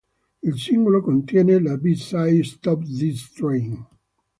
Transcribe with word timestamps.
Il 0.41 0.57
singolo 0.59 0.99
contiene 0.99 1.61
la 1.61 1.77
b-side 1.77 2.43
"Stop 2.43 2.81
This 2.85 3.29
Train". 3.33 3.85